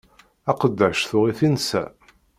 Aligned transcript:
Aqeddac 0.51 0.99
tuɣ-it 1.09 1.39
insa. 1.47 1.83